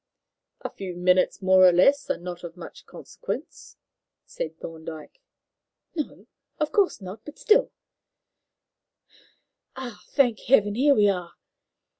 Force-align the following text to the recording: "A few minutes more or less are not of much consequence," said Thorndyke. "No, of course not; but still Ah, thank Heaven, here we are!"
"A 0.61 0.71
few 0.71 0.95
minutes 0.95 1.43
more 1.43 1.63
or 1.63 1.71
less 1.71 2.09
are 2.09 2.17
not 2.17 2.43
of 2.43 2.57
much 2.57 2.87
consequence," 2.87 3.77
said 4.25 4.57
Thorndyke. 4.57 5.21
"No, 5.93 6.25
of 6.57 6.71
course 6.71 7.01
not; 7.01 7.23
but 7.23 7.37
still 7.37 7.71
Ah, 9.75 10.01
thank 10.09 10.39
Heaven, 10.39 10.73
here 10.73 10.95
we 10.95 11.07
are!" 11.07 11.35